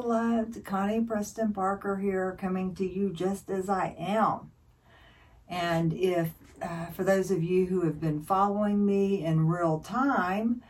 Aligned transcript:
beloved. 0.00 0.62
Connie 0.62 1.00
Preston 1.00 1.54
Parker 1.54 1.96
here, 1.96 2.36
coming 2.38 2.74
to 2.74 2.86
you 2.86 3.10
just 3.10 3.48
as 3.48 3.70
I 3.70 3.96
am. 3.98 4.50
And 5.48 5.94
if, 5.94 6.32
uh, 6.60 6.86
for 6.86 7.02
those 7.02 7.30
of 7.30 7.42
you 7.42 7.64
who 7.64 7.80
have 7.82 7.98
been 7.98 8.22
following 8.22 8.84
me 8.84 9.24
in 9.24 9.46
real 9.46 9.80
time, 9.80 10.62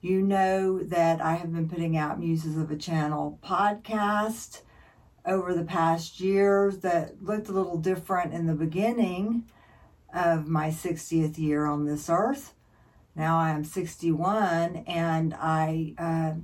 you 0.00 0.22
know 0.22 0.82
that 0.82 1.20
I 1.20 1.34
have 1.34 1.52
been 1.52 1.68
putting 1.68 1.98
out 1.98 2.18
Muses 2.18 2.56
of 2.56 2.70
a 2.70 2.76
Channel 2.76 3.38
podcast 3.44 4.62
over 5.26 5.54
the 5.54 5.64
past 5.64 6.18
years 6.18 6.78
that 6.78 7.22
looked 7.22 7.50
a 7.50 7.52
little 7.52 7.76
different 7.76 8.32
in 8.32 8.46
the 8.46 8.54
beginning 8.54 9.44
of 10.14 10.48
my 10.48 10.70
60th 10.70 11.36
year 11.36 11.66
on 11.66 11.84
this 11.84 12.08
earth. 12.08 12.54
Now 13.14 13.38
I 13.38 13.50
am 13.50 13.62
61 13.62 14.84
and 14.86 15.34
I. 15.34 15.94
Uh, 15.98 16.40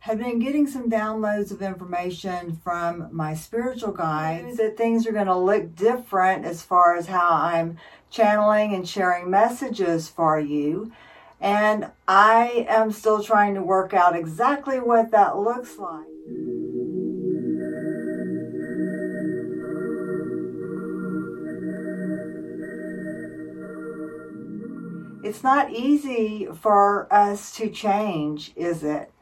have 0.00 0.18
been 0.18 0.38
getting 0.38 0.66
some 0.66 0.90
downloads 0.90 1.50
of 1.50 1.60
information 1.60 2.58
from 2.64 3.08
my 3.12 3.34
spiritual 3.34 3.92
guides 3.92 4.56
that 4.56 4.76
things 4.76 5.06
are 5.06 5.12
going 5.12 5.26
to 5.26 5.36
look 5.36 5.76
different 5.76 6.46
as 6.46 6.62
far 6.62 6.96
as 6.96 7.06
how 7.06 7.28
I'm 7.30 7.76
channeling 8.10 8.74
and 8.74 8.88
sharing 8.88 9.28
messages 9.28 10.08
for 10.08 10.40
you. 10.40 10.90
And 11.38 11.90
I 12.08 12.66
am 12.66 12.92
still 12.92 13.22
trying 13.22 13.54
to 13.54 13.62
work 13.62 13.92
out 13.92 14.16
exactly 14.16 14.80
what 14.80 15.10
that 15.10 15.36
looks 15.36 15.76
like. 15.76 16.06
It's 25.22 25.42
not 25.42 25.70
easy 25.70 26.48
for 26.60 27.06
us 27.12 27.54
to 27.56 27.68
change, 27.68 28.52
is 28.56 28.82
it? 28.82 29.12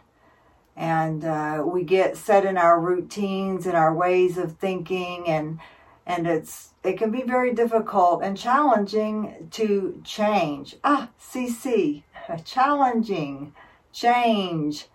And 0.79 1.25
uh, 1.25 1.61
we 1.67 1.83
get 1.83 2.17
set 2.17 2.47
in 2.47 2.57
our 2.57 2.81
routines 2.81 3.67
and 3.67 3.77
our 3.77 3.93
ways 3.93 4.39
of 4.39 4.57
thinking 4.59 5.27
and 5.27 5.59
and 6.07 6.27
it's 6.27 6.71
it 6.85 6.97
can 6.97 7.11
be 7.11 7.23
very 7.23 7.53
difficult 7.53 8.23
and 8.23 8.39
challenging 8.39 9.49
to 9.51 10.01
change. 10.05 10.77
Ah 10.85 11.11
cc 11.21 12.05
challenging 12.45 13.53
change. 13.93 14.87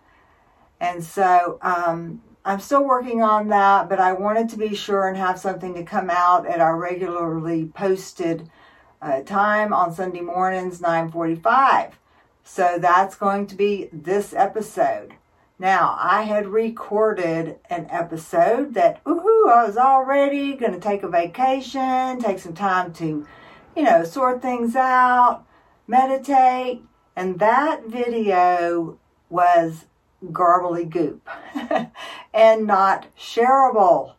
And 0.80 1.04
so 1.04 1.58
um, 1.62 2.22
i'm 2.46 2.60
still 2.60 2.84
working 2.84 3.22
on 3.22 3.48
that 3.48 3.88
but 3.88 4.00
i 4.00 4.12
wanted 4.12 4.48
to 4.48 4.56
be 4.56 4.74
sure 4.74 5.06
and 5.06 5.16
have 5.16 5.38
something 5.38 5.74
to 5.74 5.82
come 5.84 6.10
out 6.10 6.46
at 6.46 6.60
our 6.60 6.76
regularly 6.76 7.66
posted 7.74 8.50
uh, 9.00 9.20
time 9.22 9.72
on 9.72 9.92
sunday 9.92 10.20
mornings 10.20 10.80
9.45 10.80 11.92
so 12.42 12.78
that's 12.78 13.14
going 13.14 13.46
to 13.46 13.54
be 13.54 13.88
this 13.92 14.34
episode 14.34 15.14
now, 15.58 15.96
I 16.00 16.22
had 16.22 16.48
recorded 16.48 17.60
an 17.70 17.86
episode 17.88 18.74
that, 18.74 19.00
ooh, 19.06 19.48
I 19.48 19.64
was 19.64 19.76
already 19.76 20.54
going 20.54 20.72
to 20.72 20.80
take 20.80 21.04
a 21.04 21.08
vacation, 21.08 22.18
take 22.20 22.40
some 22.40 22.54
time 22.54 22.92
to, 22.94 23.24
you 23.76 23.82
know, 23.82 24.02
sort 24.02 24.42
things 24.42 24.74
out, 24.74 25.44
meditate, 25.86 26.82
and 27.14 27.38
that 27.38 27.86
video 27.86 28.98
was 29.30 29.84
garbly 30.32 30.90
goop 30.90 31.28
and 32.34 32.66
not 32.66 33.06
shareable. 33.16 34.14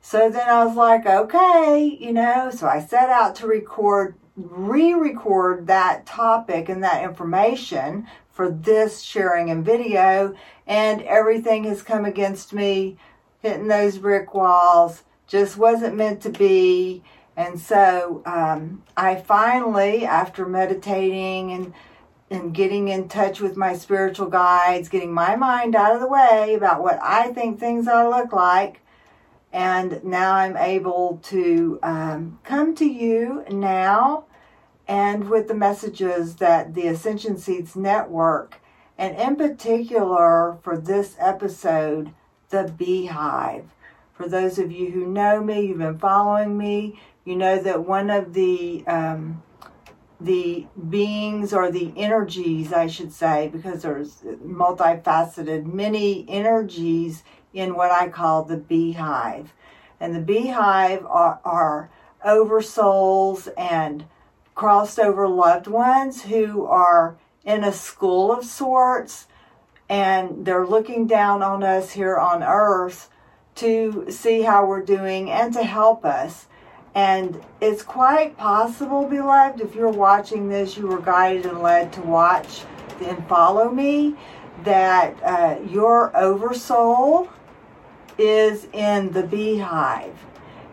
So 0.00 0.30
then 0.30 0.48
I 0.48 0.64
was 0.64 0.76
like, 0.76 1.04
okay, 1.04 1.98
you 2.00 2.12
know, 2.12 2.50
so 2.50 2.66
I 2.66 2.80
set 2.80 3.10
out 3.10 3.34
to 3.36 3.46
record, 3.46 4.14
re 4.34 4.94
record 4.94 5.66
that 5.66 6.06
topic 6.06 6.70
and 6.70 6.82
that 6.82 7.04
information 7.04 8.06
for 8.40 8.48
this 8.50 9.02
sharing 9.02 9.50
and 9.50 9.62
video, 9.62 10.34
and 10.66 11.02
everything 11.02 11.64
has 11.64 11.82
come 11.82 12.06
against 12.06 12.54
me, 12.54 12.96
hitting 13.42 13.68
those 13.68 13.98
brick 13.98 14.32
walls, 14.32 15.02
just 15.26 15.58
wasn't 15.58 15.94
meant 15.94 16.22
to 16.22 16.30
be. 16.30 17.02
And 17.36 17.60
so 17.60 18.22
um, 18.24 18.82
I 18.96 19.16
finally, 19.16 20.06
after 20.06 20.46
meditating 20.46 21.52
and 21.52 21.74
and 22.30 22.54
getting 22.54 22.88
in 22.88 23.10
touch 23.10 23.42
with 23.42 23.58
my 23.58 23.76
spiritual 23.76 24.28
guides, 24.28 24.88
getting 24.88 25.12
my 25.12 25.36
mind 25.36 25.76
out 25.76 25.94
of 25.94 26.00
the 26.00 26.08
way 26.08 26.54
about 26.54 26.82
what 26.82 26.98
I 27.02 27.34
think 27.34 27.60
things 27.60 27.86
ought 27.86 28.04
to 28.04 28.08
look 28.08 28.32
like. 28.32 28.80
And 29.52 30.02
now 30.02 30.32
I'm 30.32 30.56
able 30.56 31.20
to 31.24 31.78
um, 31.82 32.38
come 32.42 32.74
to 32.76 32.86
you 32.86 33.44
now 33.50 34.24
and 34.90 35.30
with 35.30 35.46
the 35.46 35.54
messages 35.54 36.34
that 36.36 36.74
the 36.74 36.88
Ascension 36.88 37.38
Seeds 37.38 37.76
Network, 37.76 38.60
and 38.98 39.16
in 39.16 39.36
particular 39.36 40.58
for 40.64 40.76
this 40.76 41.14
episode, 41.20 42.10
the 42.48 42.74
beehive. 42.76 43.66
For 44.12 44.28
those 44.28 44.58
of 44.58 44.72
you 44.72 44.90
who 44.90 45.06
know 45.06 45.40
me, 45.44 45.60
you've 45.60 45.78
been 45.78 45.96
following 45.96 46.58
me, 46.58 47.00
you 47.24 47.36
know 47.36 47.62
that 47.62 47.86
one 47.86 48.10
of 48.10 48.34
the 48.34 48.84
um, 48.88 49.44
the 50.20 50.66
beings 50.88 51.52
or 51.52 51.70
the 51.70 51.92
energies, 51.96 52.72
I 52.72 52.88
should 52.88 53.12
say, 53.12 53.46
because 53.46 53.82
there's 53.82 54.22
multifaceted, 54.44 55.72
many 55.72 56.26
energies 56.28 57.22
in 57.54 57.76
what 57.76 57.92
I 57.92 58.08
call 58.08 58.42
the 58.42 58.56
beehive. 58.56 59.54
And 60.00 60.16
the 60.16 60.20
beehive 60.20 61.06
are, 61.06 61.40
are 61.44 61.90
oversouls 62.26 63.48
and 63.56 64.04
crossed 64.60 64.98
over 64.98 65.26
loved 65.26 65.66
ones 65.66 66.24
who 66.24 66.66
are 66.66 67.16
in 67.46 67.64
a 67.64 67.72
school 67.72 68.30
of 68.30 68.44
sorts 68.44 69.26
and 69.88 70.44
they're 70.44 70.66
looking 70.66 71.06
down 71.06 71.42
on 71.42 71.64
us 71.64 71.92
here 71.92 72.18
on 72.18 72.42
earth 72.42 73.08
to 73.54 74.04
see 74.10 74.42
how 74.42 74.66
we're 74.66 74.82
doing 74.82 75.30
and 75.30 75.54
to 75.54 75.64
help 75.64 76.04
us. 76.04 76.46
And 76.94 77.40
it's 77.62 77.82
quite 77.82 78.36
possible, 78.36 79.08
beloved, 79.08 79.62
if 79.62 79.74
you're 79.74 79.88
watching 79.88 80.50
this, 80.50 80.76
you 80.76 80.88
were 80.88 81.00
guided 81.00 81.46
and 81.46 81.62
led 81.62 81.90
to 81.94 82.02
watch 82.02 82.64
and 83.00 83.26
follow 83.28 83.70
me, 83.70 84.14
that 84.64 85.16
uh, 85.22 85.58
your 85.70 86.14
oversoul 86.14 87.30
is 88.18 88.68
in 88.74 89.10
the 89.12 89.22
beehive 89.22 90.18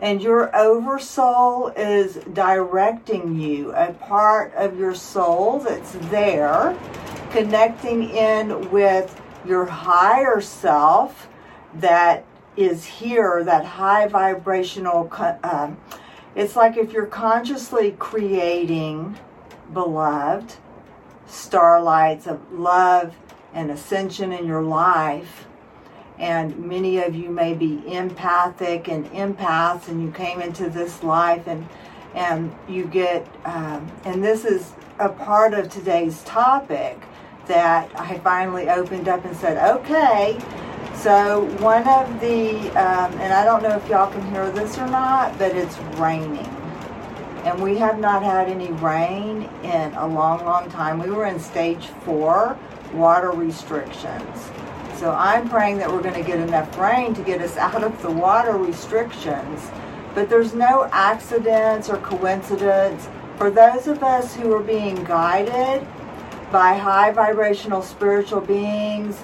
and 0.02 0.22
your 0.22 0.56
oversoul 0.56 1.70
is 1.76 2.16
directing 2.34 3.40
you, 3.40 3.74
a 3.74 3.94
part 3.94 4.54
of 4.54 4.78
your 4.78 4.94
soul 4.94 5.60
that's 5.60 5.94
there, 6.10 6.78
connecting 7.32 8.10
in 8.10 8.70
with 8.70 9.20
your 9.46 9.66
higher 9.66 10.40
self 10.40 11.28
that 11.76 12.26
is 12.56 12.86
here, 12.86 13.44
that 13.44 13.66
high 13.66 14.08
vibrational. 14.08 15.12
Um, 15.44 15.78
it's 16.36 16.56
like 16.56 16.78
if 16.78 16.92
you're 16.92 17.08
consciously 17.08 17.96
creating, 17.98 19.18
beloved, 19.74 20.54
starlights 21.26 22.28
of 22.28 22.52
love 22.52 23.16
and 23.54 23.72
ascension 23.72 24.32
in 24.32 24.46
your 24.46 24.64
life 24.64 25.48
and 26.20 26.58
many 26.58 26.98
of 27.00 27.16
you 27.16 27.30
may 27.30 27.54
be 27.54 27.82
empathic 27.88 28.88
and 28.88 29.06
empaths 29.12 29.88
and 29.88 30.02
you 30.02 30.12
came 30.12 30.42
into 30.42 30.70
this 30.70 31.04
life 31.04 31.48
and 31.48 31.68
and 32.16 32.56
you 32.68 32.86
get 32.86 33.28
um, 33.46 33.92
and 34.06 34.24
this 34.24 34.44
is 34.44 34.72
a 35.00 35.10
part 35.10 35.54
of 35.54 35.70
today's 35.70 36.24
topic 36.24 37.00
that 37.46 37.90
I 38.00 38.18
finally 38.20 38.70
opened 38.70 39.08
up 39.08 39.24
and 39.26 39.36
said 39.36 39.58
okay. 39.78 40.40
So 40.96 41.46
one 41.60 41.88
of 41.88 42.20
the 42.20 42.58
um, 42.72 43.14
and 43.20 43.32
I 43.32 43.46
don't 43.46 43.62
know 43.62 43.78
if 43.78 43.88
y'all 43.88 44.12
can 44.12 44.28
hear 44.32 44.50
this 44.52 44.78
or 44.78 44.88
not 44.88 45.38
but 45.38 45.56
it's 45.56 45.78
raining. 46.00 46.48
And 47.46 47.62
we 47.62 47.78
have 47.78 48.00
not 48.00 48.24
had 48.24 48.50
any 48.50 48.72
rain 48.74 49.44
in 49.64 49.94
a 49.94 50.08
long 50.08 50.44
long 50.44 50.70
time. 50.72 51.00
We 51.00 51.12
were 51.12 51.28
in 51.28 51.40
stage 51.40 51.86
four 52.04 52.58
water 52.94 53.32
restrictions 53.32 54.50
so 54.98 55.12
I'm 55.12 55.48
praying 55.48 55.78
that 55.78 55.92
we're 55.92 56.02
going 56.02 56.16
to 56.16 56.24
get 56.24 56.40
enough 56.40 56.76
rain 56.78 57.14
to 57.14 57.22
get 57.22 57.42
us 57.42 57.56
out 57.58 57.84
of 57.84 58.02
the 58.02 58.12
water 58.12 58.58
restrictions. 58.58 59.62
But 60.16 60.30
there's 60.30 60.56
no 60.56 60.90
accidents 60.92 61.90
or 61.90 61.98
coincidence. 61.98 63.08
For 63.38 63.52
those 63.52 63.88
of 63.88 64.02
us 64.02 64.36
who 64.36 64.52
are 64.54 64.64
being 64.64 65.04
guided 65.04 65.88
by 66.52 66.74
high 66.74 67.12
vibrational 67.12 67.84
spiritual 67.84 68.42
beings, 68.42 69.22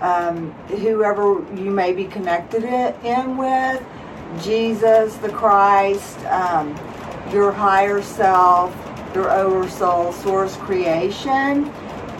um, 0.00 0.50
whoever 0.66 1.44
you 1.54 1.70
may 1.70 1.92
be 1.92 2.06
connected 2.06 2.64
in 3.04 3.36
with, 3.36 3.80
Jesus, 4.42 5.14
the 5.16 5.28
Christ, 5.28 6.18
um, 6.26 6.74
your 7.32 7.52
higher 7.52 8.02
self, 8.02 8.74
your 9.14 9.30
oversoul, 9.30 10.12
source 10.12 10.56
creation, 10.56 11.72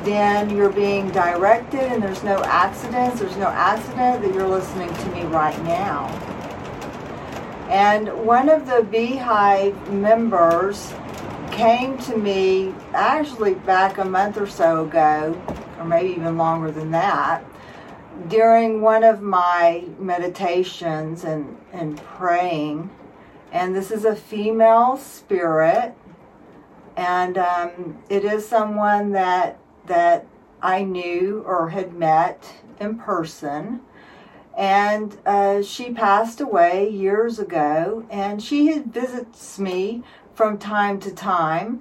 then 0.04 0.50
you're 0.50 0.72
being 0.72 1.10
directed 1.10 1.80
and 1.80 2.02
there's 2.02 2.22
no 2.22 2.42
accidents. 2.44 3.20
There's 3.20 3.36
no 3.36 3.48
accident 3.48 4.22
that 4.22 4.34
you're 4.34 4.48
listening 4.48 4.92
to 4.92 5.06
me 5.10 5.22
right 5.24 5.60
now. 5.64 6.08
And 7.68 8.08
one 8.26 8.48
of 8.48 8.66
the 8.66 8.82
Beehive 8.82 9.92
members 9.92 10.92
came 11.50 11.96
to 11.98 12.16
me 12.16 12.74
actually 12.92 13.54
back 13.54 13.98
a 13.98 14.04
month 14.04 14.36
or 14.38 14.46
so 14.46 14.84
ago, 14.84 15.40
or 15.78 15.84
maybe 15.84 16.10
even 16.10 16.36
longer 16.36 16.70
than 16.70 16.90
that, 16.90 17.44
during 18.28 18.80
one 18.80 19.04
of 19.04 19.22
my 19.22 19.84
meditations 19.98 21.24
and, 21.24 21.56
and 21.72 21.96
praying, 21.98 22.90
and 23.52 23.74
this 23.74 23.90
is 23.90 24.04
a 24.04 24.16
female 24.16 24.96
spirit, 24.96 25.94
and 26.96 27.38
um, 27.38 27.98
it 28.08 28.24
is 28.24 28.46
someone 28.46 29.12
that 29.12 29.58
that 29.86 30.26
I 30.62 30.82
knew 30.82 31.42
or 31.46 31.70
had 31.70 31.94
met 31.94 32.54
in 32.78 32.98
person. 32.98 33.80
And 34.56 35.16
uh, 35.24 35.62
she 35.62 35.92
passed 35.92 36.40
away 36.40 36.88
years 36.88 37.38
ago, 37.38 38.06
and 38.10 38.42
she 38.42 38.78
visits 38.80 39.58
me 39.58 40.02
from 40.34 40.58
time 40.58 41.00
to 41.00 41.10
time. 41.10 41.80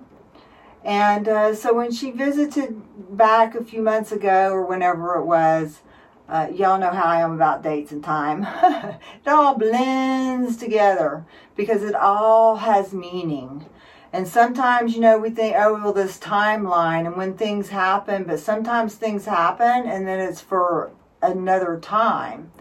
And 0.83 1.27
uh, 1.27 1.53
so 1.53 1.73
when 1.73 1.91
she 1.91 2.11
visited 2.11 2.81
back 3.15 3.55
a 3.55 3.63
few 3.63 3.81
months 3.81 4.11
ago 4.11 4.51
or 4.51 4.65
whenever 4.65 5.15
it 5.15 5.25
was, 5.25 5.81
uh, 6.27 6.47
y'all 6.53 6.79
know 6.79 6.91
how 6.91 7.03
I 7.03 7.21
am 7.21 7.33
about 7.33 7.61
dates 7.61 7.91
and 7.91 8.03
time. 8.03 8.47
it 8.63 9.27
all 9.27 9.55
blends 9.55 10.55
together 10.55 11.25
because 11.55 11.83
it 11.83 11.93
all 11.93 12.55
has 12.55 12.93
meaning. 12.93 13.65
And 14.13 14.27
sometimes, 14.27 14.93
you 14.93 15.01
know, 15.01 15.17
we 15.17 15.29
think, 15.29 15.55
oh, 15.57 15.73
well, 15.73 15.93
this 15.93 16.19
timeline 16.19 17.05
and 17.05 17.15
when 17.15 17.37
things 17.37 17.69
happen, 17.69 18.25
but 18.25 18.39
sometimes 18.39 18.95
things 18.95 19.25
happen 19.25 19.87
and 19.87 20.05
then 20.05 20.19
it's 20.19 20.41
for 20.41 20.91
another 21.21 21.79
time. 21.79 22.51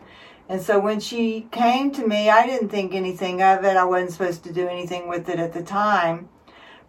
And 0.49 0.63
so 0.63 0.79
when 0.79 1.01
she 1.01 1.49
came 1.51 1.91
to 1.93 2.07
me, 2.07 2.31
I 2.31 2.47
didn't 2.47 2.69
think 2.69 2.95
anything 2.95 3.43
of 3.43 3.65
it. 3.65 3.77
I 3.77 3.85
wasn't 3.85 4.13
supposed 4.13 4.45
to 4.45 4.53
do 4.53 4.69
anything 4.69 5.09
with 5.09 5.29
it 5.29 5.39
at 5.39 5.53
the 5.53 5.63
time. 5.63 6.29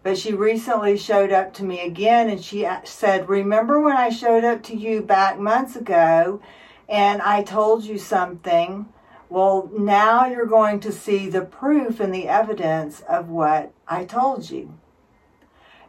But 0.02 0.18
she 0.18 0.32
recently 0.32 0.96
showed 0.96 1.32
up 1.32 1.54
to 1.54 1.64
me 1.64 1.80
again 1.80 2.28
and 2.28 2.42
she 2.42 2.68
said, 2.84 3.28
Remember 3.28 3.80
when 3.80 3.96
I 3.96 4.10
showed 4.10 4.42
up 4.44 4.62
to 4.64 4.76
you 4.76 5.00
back 5.00 5.38
months 5.38 5.76
ago 5.76 6.40
and 6.88 7.22
I 7.22 7.42
told 7.42 7.84
you 7.84 7.98
something? 7.98 8.86
Well, 9.28 9.70
now 9.72 10.26
you're 10.26 10.44
going 10.44 10.80
to 10.80 10.92
see 10.92 11.28
the 11.28 11.42
proof 11.42 12.00
and 12.00 12.12
the 12.12 12.28
evidence 12.28 13.00
of 13.08 13.28
what 13.28 13.72
I 13.92 14.04
told 14.04 14.50
you. 14.50 14.78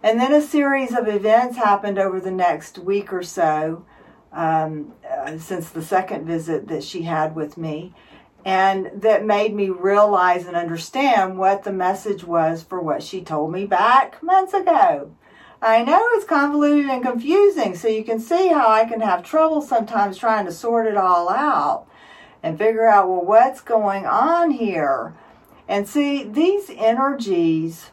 And 0.01 0.19
then 0.19 0.33
a 0.33 0.41
series 0.41 0.93
of 0.93 1.07
events 1.07 1.55
happened 1.57 1.97
over 1.97 2.19
the 2.19 2.31
next 2.31 2.77
week 2.77 3.13
or 3.13 3.23
so 3.23 3.85
um, 4.33 4.93
uh, 5.09 5.37
since 5.37 5.69
the 5.69 5.81
second 5.81 6.25
visit 6.25 6.67
that 6.67 6.83
she 6.83 7.03
had 7.03 7.35
with 7.35 7.57
me, 7.57 7.93
and 8.43 8.91
that 8.93 9.25
made 9.25 9.53
me 9.53 9.69
realize 9.69 10.45
and 10.45 10.57
understand 10.57 11.37
what 11.37 11.63
the 11.63 11.71
message 11.71 12.23
was 12.25 12.61
for 12.63 12.81
what 12.81 13.01
she 13.01 13.21
told 13.21 13.51
me 13.51 13.65
back 13.65 14.21
months 14.21 14.53
ago. 14.53 15.11
I 15.61 15.81
know 15.83 16.05
it's 16.11 16.25
convoluted 16.25 16.89
and 16.89 17.01
confusing, 17.01 17.73
so 17.73 17.87
you 17.87 18.03
can 18.03 18.19
see 18.19 18.49
how 18.49 18.69
I 18.69 18.83
can 18.83 18.99
have 18.99 19.23
trouble 19.23 19.61
sometimes 19.61 20.17
trying 20.17 20.45
to 20.45 20.51
sort 20.51 20.87
it 20.87 20.97
all 20.97 21.29
out 21.29 21.87
and 22.41 22.57
figure 22.57 22.85
out, 22.85 23.07
well, 23.07 23.23
what's 23.23 23.61
going 23.61 24.05
on 24.05 24.51
here? 24.51 25.15
And 25.65 25.87
see, 25.87 26.25
these 26.25 26.69
energies, 26.69 27.91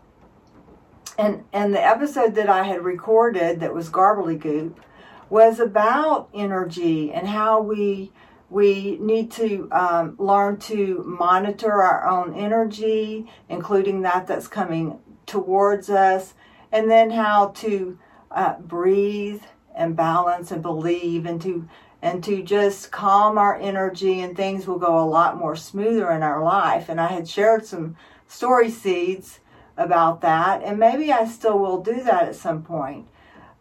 and, 1.21 1.45
and 1.53 1.75
the 1.75 1.85
episode 1.85 2.35
that 2.37 2.49
I 2.49 2.63
had 2.63 2.83
recorded 2.83 3.61
that 3.61 3.75
was 3.75 3.91
Garbly 3.91 4.39
Goop 4.39 4.81
was 5.29 5.61
about 5.61 6.31
energy 6.33 7.13
and 7.13 7.29
how 7.29 7.61
we 7.61 8.13
we 8.49 8.99
need 9.01 9.31
to 9.33 9.69
um, 9.71 10.17
learn 10.19 10.57
to 10.57 11.05
monitor 11.07 11.71
our 11.71 12.09
own 12.09 12.35
energy, 12.35 13.31
including 13.49 14.03
that 14.03 14.27
that's 14.27 14.49
coming 14.49 14.99
towards 15.25 15.89
us, 15.89 16.35
and 16.73 16.91
then 16.91 17.11
how 17.11 17.49
to 17.49 17.97
uh, 18.33 18.55
breathe 18.59 19.43
and 19.77 19.95
balance 19.95 20.51
and 20.51 20.63
believe 20.63 21.27
and 21.27 21.41
to 21.43 21.69
and 22.03 22.25
to 22.25 22.43
just 22.43 22.91
calm 22.91 23.37
our 23.37 23.57
energy 23.61 24.21
and 24.21 24.37
things 24.37 24.67
will 24.67 24.79
go 24.79 24.99
a 24.99 25.05
lot 25.05 25.37
more 25.37 25.55
smoother 25.55 26.11
in 26.11 26.23
our 26.23 26.43
life. 26.43 26.89
And 26.89 26.99
I 26.99 27.09
had 27.09 27.29
shared 27.29 27.67
some 27.67 27.95
story 28.27 28.71
seeds 28.71 29.39
about 29.77 30.21
that, 30.21 30.63
and 30.63 30.79
maybe 30.79 31.13
I 31.13 31.27
still 31.27 31.59
will 31.59 31.83
do 31.83 32.03
that 32.03 32.29
at 32.29 32.37
some 32.37 32.63
point. 32.63 33.07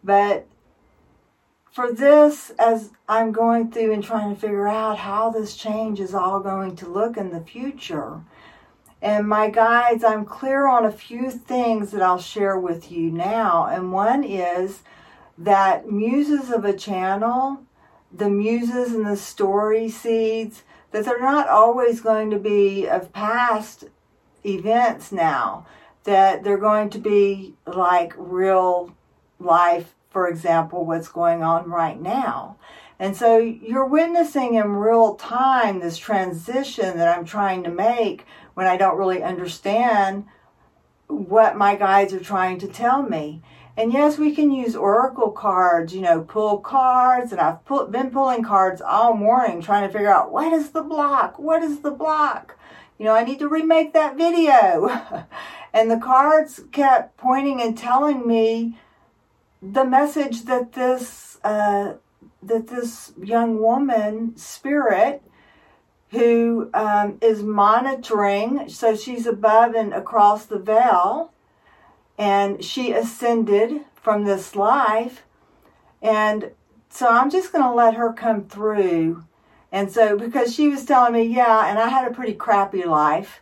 But 0.02 0.46
for 1.72 1.92
this, 1.92 2.50
as 2.58 2.90
I'm 3.08 3.32
going 3.32 3.70
through 3.70 3.92
and 3.92 4.02
trying 4.02 4.34
to 4.34 4.40
figure 4.40 4.68
out 4.68 4.98
how 4.98 5.30
this 5.30 5.56
change 5.56 6.00
is 6.00 6.14
all 6.14 6.40
going 6.40 6.76
to 6.76 6.88
look 6.88 7.16
in 7.16 7.30
the 7.30 7.40
future, 7.40 8.20
and 9.02 9.26
my 9.26 9.48
guides, 9.48 10.04
I'm 10.04 10.24
clear 10.24 10.68
on 10.68 10.84
a 10.84 10.92
few 10.92 11.30
things 11.30 11.90
that 11.92 12.02
I'll 12.02 12.18
share 12.18 12.58
with 12.58 12.92
you 12.92 13.10
now. 13.10 13.66
And 13.66 13.92
one 13.92 14.24
is 14.24 14.82
that 15.38 15.90
muses 15.90 16.50
of 16.50 16.66
a 16.66 16.74
channel 16.74 17.60
the 18.12 18.28
muses 18.28 18.92
and 18.92 19.06
the 19.06 19.16
story 19.16 19.88
seeds 19.88 20.62
that 20.90 21.04
they're 21.04 21.20
not 21.20 21.48
always 21.48 22.00
going 22.00 22.30
to 22.30 22.38
be 22.38 22.86
of 22.86 23.12
past 23.12 23.84
events 24.44 25.12
now 25.12 25.66
that 26.04 26.42
they're 26.44 26.58
going 26.58 26.90
to 26.90 26.98
be 26.98 27.54
like 27.66 28.12
real 28.16 28.94
life 29.38 29.94
for 30.10 30.28
example 30.28 30.84
what's 30.84 31.08
going 31.08 31.42
on 31.42 31.68
right 31.68 32.00
now 32.00 32.56
and 33.00 33.16
so 33.16 33.38
you're 33.38 33.86
witnessing 33.86 34.54
in 34.54 34.72
real 34.72 35.14
time 35.14 35.80
this 35.80 35.96
transition 35.96 36.98
that 36.98 37.16
I'm 37.16 37.24
trying 37.24 37.62
to 37.64 37.70
make 37.70 38.26
when 38.52 38.66
I 38.66 38.76
don't 38.76 38.98
really 38.98 39.22
understand 39.22 40.26
what 41.06 41.56
my 41.56 41.76
guides 41.76 42.12
are 42.12 42.20
trying 42.20 42.58
to 42.58 42.68
tell 42.68 43.02
me. 43.02 43.40
And 43.74 43.90
yes, 43.90 44.18
we 44.18 44.34
can 44.34 44.50
use 44.50 44.76
oracle 44.76 45.30
cards, 45.30 45.94
you 45.94 46.02
know, 46.02 46.20
pull 46.20 46.58
cards. 46.58 47.32
And 47.32 47.40
I've 47.40 47.64
pull, 47.64 47.86
been 47.86 48.10
pulling 48.10 48.42
cards 48.42 48.82
all 48.82 49.14
morning 49.14 49.62
trying 49.62 49.86
to 49.86 49.92
figure 49.92 50.12
out 50.12 50.30
what 50.30 50.52
is 50.52 50.72
the 50.72 50.82
block? 50.82 51.38
What 51.38 51.62
is 51.62 51.80
the 51.80 51.90
block? 51.90 52.58
You 52.98 53.06
know, 53.06 53.14
I 53.14 53.24
need 53.24 53.38
to 53.38 53.48
remake 53.48 53.94
that 53.94 54.18
video. 54.18 54.88
and 55.72 55.90
the 55.90 55.98
cards 55.98 56.62
kept 56.72 57.16
pointing 57.16 57.60
and 57.60 57.76
telling 57.76 58.26
me 58.26 58.78
the 59.62 59.84
message 59.84 60.44
that 60.44 60.72
this, 60.72 61.38
uh, 61.44 61.94
that 62.42 62.68
this 62.68 63.12
young 63.22 63.60
woman 63.60 64.36
spirit 64.36 65.22
who 66.10 66.70
um, 66.74 67.18
is 67.20 67.42
monitoring, 67.42 68.68
so 68.68 68.96
she's 68.96 69.26
above 69.26 69.74
and 69.74 69.92
across 69.94 70.44
the 70.44 70.58
veil, 70.58 71.32
and 72.18 72.64
she 72.64 72.92
ascended 72.92 73.82
from 73.94 74.24
this 74.24 74.56
life. 74.56 75.22
And 76.02 76.50
so 76.88 77.08
I'm 77.08 77.30
just 77.30 77.52
going 77.52 77.64
to 77.64 77.72
let 77.72 77.94
her 77.94 78.12
come 78.12 78.44
through. 78.44 79.24
And 79.70 79.90
so, 79.92 80.18
because 80.18 80.52
she 80.52 80.68
was 80.68 80.84
telling 80.84 81.12
me, 81.12 81.22
yeah, 81.22 81.70
and 81.70 81.78
I 81.78 81.88
had 81.88 82.10
a 82.10 82.14
pretty 82.14 82.34
crappy 82.34 82.82
life. 82.82 83.40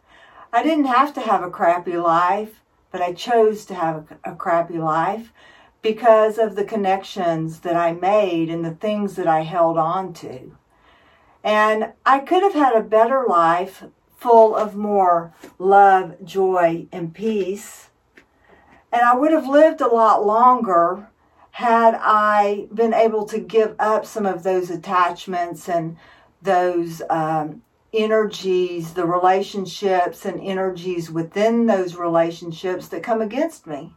I 0.53 0.63
didn't 0.63 0.87
have 0.87 1.13
to 1.15 1.21
have 1.21 1.43
a 1.43 1.51
crappy 1.51 1.97
life, 1.97 2.63
but 2.91 3.03
I 3.03 3.13
chose 3.13 3.65
to 3.67 3.75
have 3.75 4.11
a, 4.25 4.33
a 4.33 4.37
crappy 4.37 4.79
life 4.79 5.33
because 5.83 6.39
of 6.39 6.57
the 6.57 6.65
connections 6.65 7.61
that 7.61 7.77
I 7.77 7.93
made 7.93 8.49
and 8.49 8.65
the 8.65 8.75
things 8.75 9.15
that 9.17 9.27
I 9.27 9.43
held 9.43 9.79
on 9.79 10.13
to. 10.15 10.57
And 11.45 11.93
I 12.05 12.19
could 12.19 12.43
have 12.43 12.55
had 12.55 12.75
a 12.75 12.83
better 12.83 13.25
life 13.29 13.85
full 14.17 14.57
of 14.57 14.75
more 14.75 15.33
love, 15.59 16.17
joy, 16.25 16.87
and 16.91 17.15
peace 17.15 17.89
and 18.93 19.03
I 19.03 19.15
would 19.15 19.33
have 19.33 19.47
lived 19.47 19.81
a 19.81 19.89
lot 19.89 20.25
longer 20.25 21.09
had 21.53 21.99
I 22.01 22.69
been 22.73 22.95
able 22.95 23.27
to 23.27 23.39
give 23.39 23.75
up 23.79 24.07
some 24.07 24.27
of 24.27 24.43
those 24.43 24.71
attachments 24.71 25.69
and 25.69 25.97
those 26.41 27.03
um, 27.11 27.63
energies, 27.93 28.93
the 28.93 29.07
relationships 29.07 30.25
and 30.25 30.41
energies 30.41 31.11
within 31.11 31.67
those 31.67 31.97
relationships 31.97 32.89
that 32.89 33.03
come 33.03 33.23
against 33.23 33.67
me. 33.67 33.93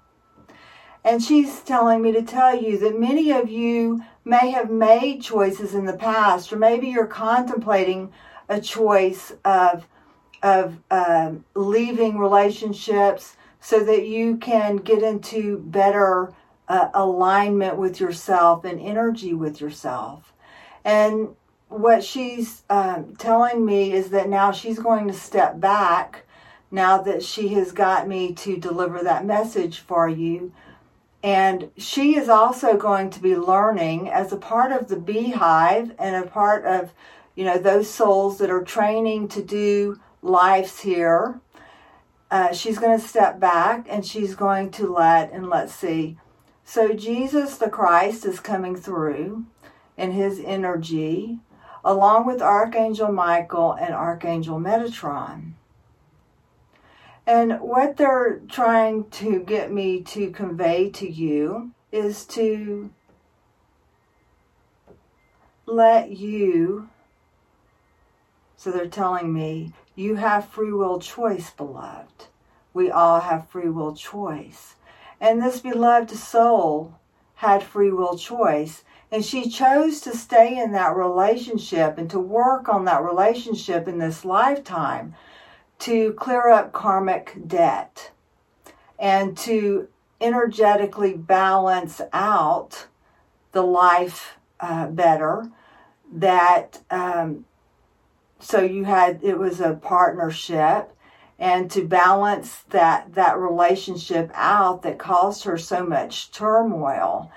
And 1.04 1.22
she's 1.22 1.62
telling 1.62 2.02
me 2.02 2.12
to 2.12 2.22
tell 2.22 2.56
you 2.56 2.78
that 2.80 3.00
many 3.00 3.32
of 3.32 3.50
you 3.50 4.04
may 4.24 4.52
have 4.52 4.70
made 4.70 5.22
choices 5.22 5.74
in 5.74 5.86
the 5.86 5.98
past, 5.98 6.54
or 6.54 6.58
maybe 6.58 6.88
you're 6.88 7.08
contemplating 7.08 8.12
a 8.50 8.62
choice 8.62 9.34
of 9.44 9.88
of 10.44 10.76
um, 10.90 11.46
leaving 11.54 12.18
relationships 12.18 13.38
so 13.60 13.84
that 13.84 14.08
you 14.08 14.38
can 14.38 14.78
get 14.78 15.04
into 15.04 15.60
better 15.60 16.34
uh, 16.68 16.90
alignment 16.96 17.78
with 17.78 18.00
yourself 18.00 18.66
and 18.66 18.80
energy 18.80 19.36
with 19.36 19.62
yourself. 19.62 20.34
And 20.84 21.36
what 21.72 22.04
she's 22.04 22.64
um, 22.70 23.16
telling 23.16 23.66
me 23.66 23.94
is 23.94 24.10
that 24.10 24.30
now 24.30 24.52
she's 24.52 24.80
going 24.80 25.08
to 25.08 25.14
step 25.14 25.60
back 25.60 26.26
now 26.70 27.02
that 27.02 27.24
she 27.24 27.50
has 27.50 27.72
got 27.72 28.08
me 28.08 28.34
to 28.34 28.58
deliver 28.58 29.04
that 29.04 29.26
message 29.26 29.80
for 29.80 30.08
you. 30.08 30.54
And 31.24 31.70
she 31.78 32.16
is 32.16 32.30
also 32.30 32.78
going 32.78 33.10
to 33.12 33.20
be 33.20 33.36
learning 33.36 34.10
as 34.10 34.32
a 34.32 34.38
part 34.38 34.72
of 34.72 34.88
the 34.88 34.96
beehive 34.98 35.94
and 36.00 36.16
a 36.16 36.28
part 36.28 36.66
of, 36.66 36.94
you 37.36 37.46
know, 37.46 37.58
those 37.58 37.90
souls 37.90 38.38
that 38.40 38.50
are 38.50 38.64
training 38.64 39.28
to 39.30 39.44
do 39.44 40.00
lives 40.22 40.80
here 40.80 41.42
uh, 42.32 42.54
she's 42.54 42.80
going 42.80 42.98
to 42.98 43.08
step 43.08 43.40
back 43.40 43.86
and 43.90 44.06
she's 44.06 44.36
going 44.36 44.72
to 44.72 44.92
let, 44.92 45.32
and 45.34 45.50
let's 45.50 45.76
see. 45.76 46.18
So 46.64 46.94
Jesus 46.94 47.58
the 47.58 47.70
Christ 47.70 48.26
is 48.26 48.40
coming 48.40 48.76
through 48.78 49.46
in 49.98 50.12
his 50.12 50.40
energy. 50.40 51.40
Along 51.84 52.26
with 52.26 52.42
Archangel 52.42 53.12
Michael 53.12 53.74
and 53.74 53.94
Archangel 53.94 54.60
Metatron. 54.60 55.54
And 57.26 57.60
what 57.62 57.98
they're 57.98 58.42
trying 58.50 59.10
to 59.12 59.40
get 59.42 59.72
me 59.72 60.02
to 60.04 60.32
convey 60.32 60.90
to 60.92 61.10
you 61.10 61.72
is 61.92 62.26
to 62.26 62.92
let 65.66 66.12
you, 66.12 66.90
so 68.58 68.72
they're 68.72 68.88
telling 68.88 69.32
me, 69.34 69.74
you 69.96 70.16
have 70.16 70.50
free 70.50 70.72
will 70.74 71.00
choice, 71.00 71.52
beloved. 71.52 72.26
We 72.74 72.90
all 72.90 73.20
have 73.20 73.50
free 73.50 73.70
will 73.70 73.96
choice. 73.96 74.76
And 75.20 75.42
this 75.42 75.60
beloved 75.60 76.10
soul 76.12 76.96
had 77.36 77.62
free 77.62 77.92
will 77.92 78.18
choice. 78.18 78.84
And 79.12 79.26
she 79.26 79.50
chose 79.50 80.00
to 80.02 80.16
stay 80.16 80.58
in 80.58 80.72
that 80.72 80.96
relationship 80.96 81.98
and 81.98 82.10
to 82.12 82.20
work 82.20 82.70
on 82.70 82.86
that 82.86 83.04
relationship 83.04 83.88
in 83.88 84.00
this 84.00 84.24
lifetime 84.24 85.16
to 85.80 86.14
clear 86.14 86.50
up 86.50 86.72
karmic 86.72 87.36
debt 87.48 88.12
and 88.98 89.38
to 89.40 89.88
energetically 90.22 91.14
balance 91.14 92.00
out 92.14 92.88
the 93.52 93.64
life 93.64 94.38
uh, 94.60 94.88
better 94.88 95.50
that 96.14 96.80
um, 96.92 97.46
so 98.40 98.62
you 98.62 98.84
had 98.84 99.20
it 99.24 99.38
was 99.38 99.60
a 99.60 99.74
partnership 99.74 100.96
and 101.40 101.72
to 101.72 101.88
balance 101.88 102.64
that 102.70 103.14
that 103.16 103.38
relationship 103.38 104.30
out 104.36 104.84
that 104.84 105.00
caused 105.00 105.44
her 105.44 105.58
so 105.58 105.84
much 105.84 106.32
turmoil 106.32 107.32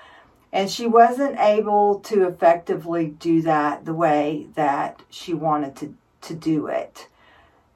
and 0.55 0.71
she 0.71 0.87
wasn't 0.87 1.37
able 1.37 1.99
to 1.99 2.25
effectively 2.25 3.07
do 3.07 3.41
that 3.41 3.83
the 3.83 3.93
way 3.93 4.47
that 4.55 5.01
she 5.09 5.33
wanted 5.33 5.75
to 5.75 5.93
to 6.21 6.33
do 6.33 6.67
it. 6.67 7.09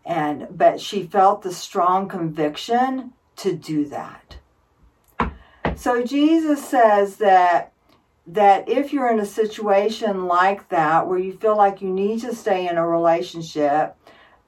And 0.06 0.48
but 0.50 0.80
she 0.80 1.04
felt 1.04 1.42
the 1.42 1.54
strong 1.54 2.08
conviction 2.08 3.12
to 3.36 3.54
do 3.54 3.86
that. 3.90 4.38
So 5.76 6.04
jesus 6.04 6.66
says 6.66 7.18
that 7.18 7.74
that 8.26 8.70
if 8.70 8.94
you're 8.94 9.12
in 9.12 9.20
a 9.20 9.26
situation 9.26 10.28
like 10.28 10.70
that 10.70 11.06
where 11.06 11.20
you 11.20 11.34
feel 11.34 11.58
like 11.58 11.82
you 11.82 11.90
need 11.90 12.22
to 12.22 12.34
stay 12.34 12.66
in 12.68 12.78
a 12.78 12.88
relationship 12.88 13.98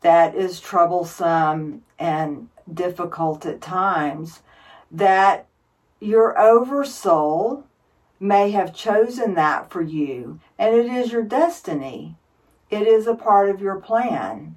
that 0.02 0.36
is 0.36 0.62
troublesome 0.62 1.84
and 2.00 2.48
difficult 2.74 3.46
at 3.46 3.60
times 3.60 4.42
that 4.90 5.48
your 6.00 6.40
oversoul 6.40 7.66
may 8.22 8.52
have 8.52 8.74
chosen 8.74 9.34
that 9.34 9.70
for 9.70 9.82
you 9.82 10.40
and 10.58 10.74
it 10.76 10.86
is 10.86 11.12
your 11.12 11.24
destiny 11.24 12.16
it 12.70 12.88
is 12.88 13.08
a 13.08 13.16
part 13.16 13.50
of 13.50 13.62
your 13.62 13.76
plan 13.76 14.56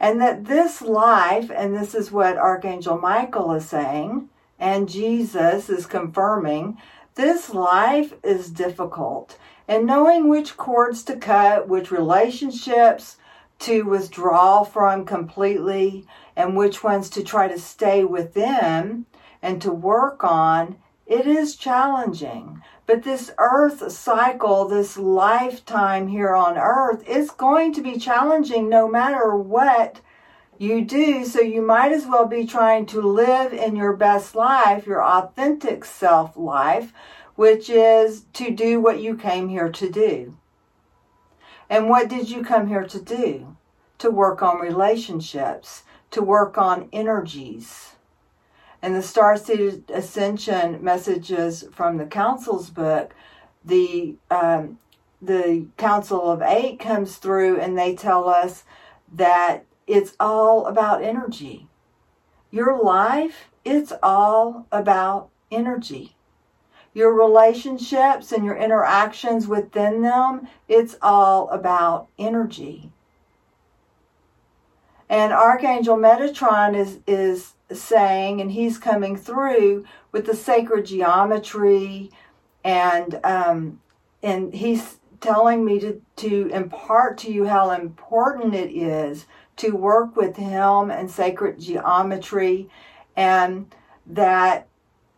and 0.00 0.20
that 0.20 0.44
this 0.44 0.82
life, 0.82 1.50
and 1.50 1.74
this 1.74 1.94
is 1.94 2.12
what 2.12 2.36
Archangel 2.36 2.98
Michael 2.98 3.52
is 3.52 3.66
saying, 3.66 4.28
and 4.58 4.88
Jesus 4.88 5.70
is 5.70 5.86
confirming, 5.86 6.76
this 7.14 7.54
life 7.54 8.12
is 8.22 8.50
difficult. 8.50 9.38
And 9.66 9.86
knowing 9.86 10.28
which 10.28 10.56
cords 10.58 11.02
to 11.04 11.16
cut, 11.16 11.68
which 11.68 11.90
relationships 11.90 13.16
to 13.60 13.82
withdraw 13.82 14.62
from 14.64 15.06
completely, 15.06 16.06
and 16.36 16.56
which 16.56 16.84
ones 16.84 17.08
to 17.10 17.22
try 17.22 17.48
to 17.48 17.58
stay 17.58 18.04
within 18.04 19.06
and 19.40 19.62
to 19.62 19.72
work 19.72 20.22
on, 20.24 20.76
it 21.06 21.26
is 21.26 21.56
challenging. 21.56 22.62
But 22.86 23.02
this 23.02 23.30
earth 23.38 23.92
cycle, 23.92 24.66
this 24.66 24.96
lifetime 24.96 26.08
here 26.08 26.34
on 26.34 26.58
earth, 26.58 27.06
is 27.08 27.30
going 27.30 27.72
to 27.74 27.82
be 27.82 27.98
challenging 27.98 28.68
no 28.68 28.88
matter 28.88 29.36
what 29.36 30.00
you 30.58 30.84
do. 30.84 31.24
So 31.24 31.40
you 31.40 31.62
might 31.62 31.92
as 31.92 32.06
well 32.06 32.26
be 32.26 32.46
trying 32.46 32.86
to 32.86 33.00
live 33.00 33.52
in 33.52 33.76
your 33.76 33.94
best 33.94 34.34
life, 34.34 34.86
your 34.86 35.02
authentic 35.02 35.84
self 35.84 36.36
life, 36.36 36.92
which 37.34 37.68
is 37.68 38.24
to 38.34 38.50
do 38.50 38.80
what 38.80 39.00
you 39.00 39.16
came 39.16 39.48
here 39.48 39.70
to 39.70 39.90
do. 39.90 40.36
And 41.68 41.88
what 41.88 42.08
did 42.08 42.30
you 42.30 42.44
come 42.44 42.68
here 42.68 42.86
to 42.86 43.00
do? 43.00 43.56
To 43.98 44.10
work 44.10 44.42
on 44.42 44.60
relationships, 44.60 45.84
to 46.10 46.22
work 46.22 46.58
on 46.58 46.88
energies 46.92 47.94
and 48.84 48.94
the 48.94 49.02
Star 49.02 49.38
Seed 49.38 49.90
Ascension 49.90 50.84
messages 50.84 51.64
from 51.72 51.96
the 51.96 52.04
Council's 52.04 52.68
book, 52.68 53.14
the 53.64 54.16
um, 54.30 54.78
the 55.22 55.66
Council 55.78 56.30
of 56.30 56.42
Eight 56.42 56.80
comes 56.80 57.16
through 57.16 57.58
and 57.58 57.78
they 57.78 57.96
tell 57.96 58.28
us 58.28 58.64
that 59.10 59.64
it's 59.86 60.14
all 60.20 60.66
about 60.66 61.02
energy. 61.02 61.66
Your 62.50 62.82
life, 62.82 63.48
it's 63.64 63.94
all 64.02 64.66
about 64.70 65.30
energy. 65.50 66.14
Your 66.92 67.14
relationships 67.14 68.32
and 68.32 68.44
your 68.44 68.56
interactions 68.56 69.48
within 69.48 70.02
them, 70.02 70.46
it's 70.68 70.96
all 71.00 71.48
about 71.48 72.08
energy. 72.18 72.90
And 75.08 75.32
Archangel 75.32 75.96
Metatron 75.96 76.76
is, 76.76 76.98
is 77.06 77.54
saying, 77.80 78.40
and 78.40 78.52
he's 78.52 78.78
coming 78.78 79.16
through 79.16 79.84
with 80.12 80.26
the 80.26 80.34
sacred 80.34 80.86
geometry, 80.86 82.10
and 82.62 83.20
um, 83.24 83.80
and 84.22 84.54
he's 84.54 84.98
telling 85.20 85.64
me 85.64 85.78
to, 85.80 86.02
to 86.16 86.48
impart 86.48 87.18
to 87.18 87.32
you 87.32 87.46
how 87.46 87.70
important 87.70 88.54
it 88.54 88.70
is 88.70 89.26
to 89.56 89.70
work 89.70 90.16
with 90.16 90.36
him 90.36 90.90
and 90.90 91.10
sacred 91.10 91.58
geometry, 91.58 92.68
and 93.16 93.74
that 94.06 94.66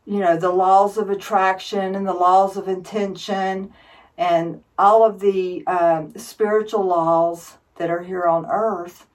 you 0.04 0.18
know 0.18 0.36
the 0.36 0.50
laws 0.50 0.96
of 0.96 1.10
attraction 1.10 1.94
and 1.94 2.06
the 2.06 2.14
laws 2.14 2.56
of 2.56 2.68
intention 2.68 3.72
and 4.18 4.62
all 4.78 5.04
of 5.04 5.20
the 5.20 5.66
um, 5.66 6.16
spiritual 6.16 6.84
laws 6.84 7.58
that 7.76 7.90
are 7.90 8.02
here 8.02 8.24
on 8.24 8.46
earth 8.46 9.06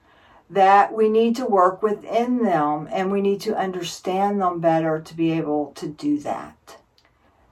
that 0.52 0.92
we 0.92 1.08
need 1.08 1.34
to 1.36 1.46
work 1.46 1.82
within 1.82 2.42
them 2.42 2.86
and 2.92 3.10
we 3.10 3.22
need 3.22 3.40
to 3.40 3.56
understand 3.56 4.40
them 4.40 4.60
better 4.60 5.00
to 5.00 5.14
be 5.14 5.32
able 5.32 5.72
to 5.74 5.88
do 5.88 6.18
that. 6.18 6.76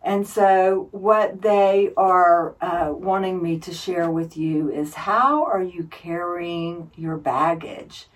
And 0.02 0.26
so, 0.26 0.88
what 0.92 1.42
they 1.42 1.92
are 1.96 2.54
uh, 2.60 2.92
wanting 2.92 3.42
me 3.42 3.58
to 3.60 3.72
share 3.72 4.10
with 4.10 4.36
you 4.36 4.70
is 4.70 4.94
how 4.94 5.44
are 5.44 5.62
you 5.62 5.84
carrying 5.84 6.90
your 6.96 7.16
baggage? 7.16 8.06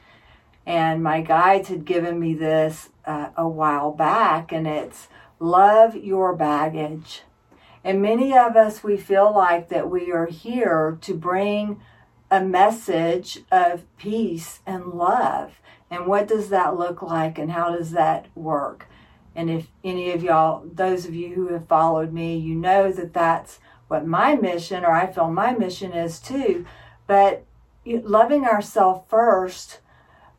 And 0.66 1.02
my 1.02 1.20
guides 1.20 1.68
had 1.68 1.84
given 1.84 2.18
me 2.18 2.34
this 2.34 2.88
uh, 3.04 3.30
a 3.36 3.46
while 3.46 3.92
back, 3.92 4.50
and 4.50 4.66
it's 4.66 5.08
love 5.38 5.94
your 5.94 6.34
baggage. 6.34 7.22
And 7.82 8.00
many 8.00 8.36
of 8.36 8.56
us, 8.56 8.82
we 8.82 8.96
feel 8.96 9.34
like 9.34 9.68
that 9.68 9.90
we 9.90 10.10
are 10.10 10.26
here 10.26 10.96
to 11.02 11.14
bring 11.14 11.82
a 12.34 12.44
message 12.44 13.38
of 13.52 13.84
peace 13.96 14.58
and 14.66 14.86
love. 14.86 15.60
And 15.88 16.06
what 16.06 16.26
does 16.26 16.48
that 16.48 16.76
look 16.76 17.00
like 17.00 17.38
and 17.38 17.52
how 17.52 17.76
does 17.76 17.92
that 17.92 18.26
work? 18.34 18.88
And 19.36 19.48
if 19.48 19.68
any 19.84 20.10
of 20.10 20.24
y'all, 20.24 20.66
those 20.66 21.06
of 21.06 21.14
you 21.14 21.32
who 21.34 21.52
have 21.52 21.68
followed 21.68 22.12
me, 22.12 22.36
you 22.36 22.56
know 22.56 22.90
that 22.90 23.12
that's 23.12 23.60
what 23.86 24.04
my 24.04 24.34
mission, 24.34 24.84
or 24.84 24.90
I 24.90 25.06
feel 25.06 25.30
my 25.30 25.52
mission 25.52 25.92
is 25.92 26.18
too. 26.18 26.66
But 27.06 27.44
loving 27.86 28.44
ourselves 28.44 29.04
first, 29.08 29.78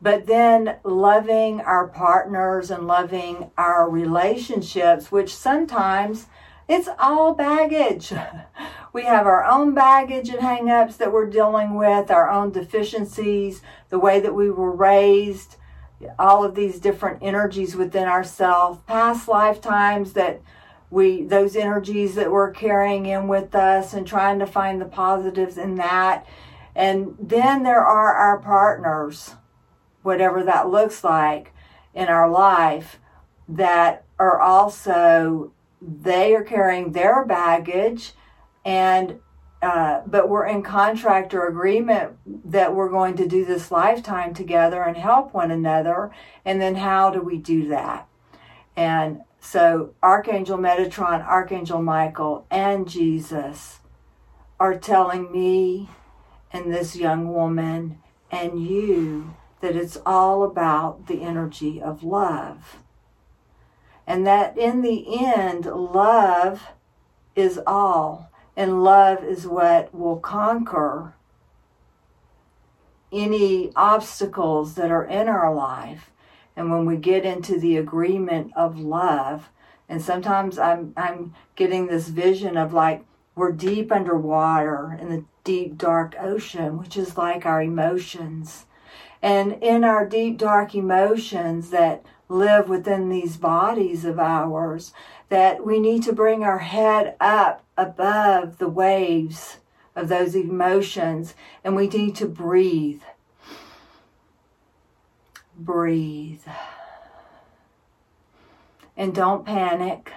but 0.02 0.26
then 0.26 0.76
loving 0.84 1.62
our 1.62 1.88
partners 1.88 2.70
and 2.70 2.86
loving 2.86 3.50
our 3.56 3.88
relationships, 3.88 5.10
which 5.10 5.34
sometimes 5.34 6.26
it's 6.68 6.88
all 6.98 7.34
baggage. 7.34 8.12
We 8.92 9.04
have 9.04 9.26
our 9.26 9.44
own 9.44 9.74
baggage 9.74 10.30
and 10.30 10.40
hangups 10.40 10.96
that 10.96 11.12
we're 11.12 11.28
dealing 11.28 11.76
with, 11.76 12.10
our 12.10 12.30
own 12.30 12.50
deficiencies, 12.50 13.62
the 13.90 13.98
way 13.98 14.20
that 14.20 14.34
we 14.34 14.50
were 14.50 14.72
raised, 14.72 15.56
all 16.18 16.44
of 16.44 16.54
these 16.54 16.80
different 16.80 17.22
energies 17.22 17.76
within 17.76 18.08
ourselves, 18.08 18.80
past 18.86 19.28
lifetimes 19.28 20.12
that 20.14 20.40
we 20.90 21.24
those 21.24 21.56
energies 21.56 22.14
that 22.14 22.30
we're 22.30 22.52
carrying 22.52 23.06
in 23.06 23.26
with 23.28 23.54
us 23.54 23.92
and 23.92 24.06
trying 24.06 24.38
to 24.38 24.46
find 24.46 24.80
the 24.80 24.86
positives 24.86 25.58
in 25.58 25.74
that. 25.76 26.24
And 26.74 27.16
then 27.18 27.62
there 27.62 27.84
are 27.84 28.14
our 28.14 28.38
partners, 28.38 29.34
whatever 30.02 30.44
that 30.44 30.68
looks 30.68 31.02
like 31.02 31.52
in 31.94 32.08
our 32.08 32.30
life, 32.30 32.98
that 33.48 34.04
are 34.18 34.40
also 34.40 35.52
they 35.80 36.34
are 36.34 36.42
carrying 36.42 36.92
their 36.92 37.24
baggage 37.24 38.12
and 38.64 39.20
uh, 39.62 40.02
but 40.06 40.28
we're 40.28 40.46
in 40.46 40.62
contract 40.62 41.32
or 41.32 41.46
agreement 41.46 42.12
that 42.44 42.74
we're 42.74 42.90
going 42.90 43.16
to 43.16 43.26
do 43.26 43.44
this 43.44 43.70
lifetime 43.70 44.34
together 44.34 44.82
and 44.82 44.96
help 44.96 45.32
one 45.32 45.50
another. 45.50 46.10
And 46.44 46.60
then 46.60 46.76
how 46.76 47.10
do 47.10 47.22
we 47.22 47.38
do 47.38 47.66
that? 47.68 48.06
And 48.76 49.22
so 49.40 49.94
Archangel 50.02 50.58
Metatron, 50.58 51.26
Archangel 51.26 51.82
Michael, 51.82 52.46
and 52.50 52.86
Jesus 52.86 53.80
are 54.60 54.76
telling 54.76 55.32
me 55.32 55.88
and 56.52 56.72
this 56.72 56.94
young 56.94 57.32
woman 57.32 57.98
and 58.30 58.64
you 58.64 59.34
that 59.60 59.74
it's 59.74 59.98
all 60.04 60.42
about 60.42 61.06
the 61.06 61.22
energy 61.22 61.80
of 61.80 62.02
love. 62.02 62.76
And 64.06 64.26
that 64.26 64.56
in 64.56 64.82
the 64.82 65.24
end, 65.24 65.66
love 65.66 66.68
is 67.34 67.60
all, 67.66 68.30
and 68.56 68.84
love 68.84 69.24
is 69.24 69.46
what 69.46 69.94
will 69.94 70.18
conquer 70.18 71.14
any 73.12 73.72
obstacles 73.74 74.74
that 74.74 74.90
are 74.90 75.04
in 75.04 75.28
our 75.28 75.54
life. 75.54 76.10
And 76.56 76.70
when 76.70 76.86
we 76.86 76.96
get 76.96 77.24
into 77.24 77.58
the 77.58 77.76
agreement 77.76 78.52
of 78.56 78.78
love, 78.78 79.50
and 79.88 80.02
sometimes 80.02 80.58
I'm 80.58 80.92
I'm 80.96 81.34
getting 81.54 81.86
this 81.86 82.08
vision 82.08 82.56
of 82.56 82.72
like 82.72 83.04
we're 83.34 83.52
deep 83.52 83.92
underwater 83.92 84.96
in 85.00 85.10
the 85.10 85.24
deep 85.44 85.76
dark 85.76 86.16
ocean, 86.18 86.78
which 86.78 86.96
is 86.96 87.16
like 87.16 87.44
our 87.44 87.62
emotions. 87.62 88.66
And 89.22 89.62
in 89.62 89.84
our 89.84 90.06
deep 90.06 90.38
dark 90.38 90.74
emotions 90.74 91.70
that 91.70 92.04
live 92.28 92.68
within 92.68 93.08
these 93.08 93.36
bodies 93.36 94.04
of 94.04 94.18
ours, 94.18 94.92
that 95.28 95.64
we 95.64 95.78
need 95.78 96.02
to 96.04 96.12
bring 96.12 96.42
our 96.42 96.58
head 96.58 97.16
up 97.20 97.64
above 97.76 98.58
the 98.58 98.68
waves 98.68 99.58
of 99.94 100.08
those 100.08 100.34
emotions 100.34 101.34
and 101.64 101.74
we 101.74 101.88
need 101.88 102.14
to 102.16 102.26
breathe. 102.26 103.02
Breathe. 105.58 106.42
And 108.96 109.14
don't 109.14 109.44
panic. 109.44 110.12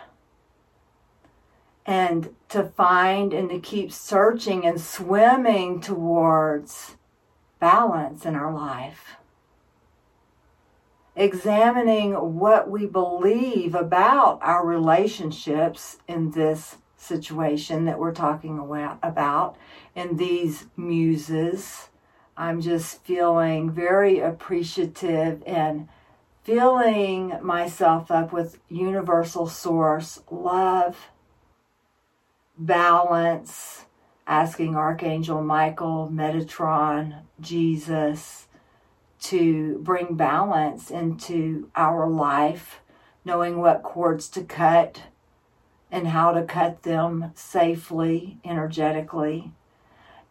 And 1.86 2.36
to 2.50 2.64
find 2.64 3.34
and 3.34 3.50
to 3.50 3.60
keep 3.60 3.92
searching 3.92 4.66
and 4.66 4.80
swimming 4.80 5.82
towards 5.82 6.96
balance 7.60 8.26
in 8.26 8.36
our 8.36 8.54
life. 8.54 9.16
Examining 11.20 12.14
what 12.14 12.70
we 12.70 12.86
believe 12.86 13.76
about 13.76 14.40
our 14.42 14.66
relationships 14.66 15.98
in 16.08 16.32
this 16.32 16.78
situation 16.96 17.84
that 17.84 18.00
we're 18.00 18.14
talking 18.14 18.58
about, 18.58 19.58
in 19.94 20.16
these 20.16 20.68
muses. 20.78 21.90
I'm 22.38 22.62
just 22.62 23.04
feeling 23.04 23.70
very 23.70 24.20
appreciative 24.20 25.44
and 25.46 25.90
filling 26.44 27.38
myself 27.42 28.10
up 28.10 28.32
with 28.32 28.58
universal 28.70 29.46
source 29.46 30.22
love, 30.32 31.10
balance, 32.58 33.88
asking 34.26 34.78
Archangel 34.78 35.44
Michael, 35.44 36.10
Metatron, 36.10 37.24
Jesus 37.42 38.48
to 39.22 39.80
bring 39.80 40.16
balance 40.16 40.90
into 40.90 41.70
our 41.76 42.10
life, 42.10 42.80
knowing 43.26 43.60
what 43.60 43.84
cords 43.84 44.30
to 44.30 44.44
cut 44.44 45.04
and 45.92 46.08
how 46.08 46.32
to 46.32 46.44
cut 46.44 46.84
them 46.84 47.32
safely, 47.36 48.38
energetically, 48.46 49.52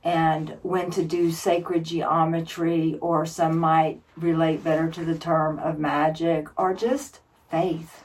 and 0.05 0.57
when 0.63 0.91
to 0.91 1.05
do 1.05 1.31
sacred 1.31 1.85
geometry, 1.85 2.97
or 3.01 3.27
some 3.27 3.59
might 3.59 4.01
relate 4.17 4.63
better 4.63 4.89
to 4.89 5.05
the 5.05 5.19
term 5.19 5.59
of 5.59 5.79
magic, 5.79 6.49
or 6.57 6.73
just 6.73 7.21
faith. 7.51 8.05